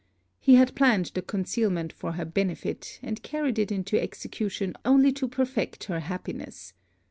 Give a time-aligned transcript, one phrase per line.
[0.39, 5.27] He had planned the concealment for her benefit; and carried it into execution only to
[5.27, 6.73] perfect her happiness.